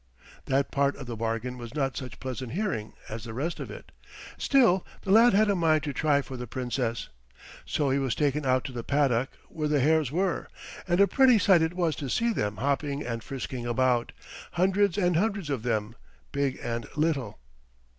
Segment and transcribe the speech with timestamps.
[0.47, 3.91] That part of the bargain was not such pleasant hearing as the rest of it.
[4.35, 7.09] Still the lad had a mind to try for the Princess.
[7.67, 10.47] So he was taken out to the paddock where the hares were,
[10.87, 14.11] and a pretty sight it was to see them hopping and frisking about,
[14.53, 15.93] hundreds and hundreds of them,
[16.31, 17.37] big and little.